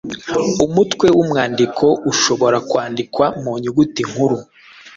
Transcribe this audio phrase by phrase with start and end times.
[0.65, 4.37] Umutwe w’umwandiko ushobora kwandikwa mu nyuguti nkuru.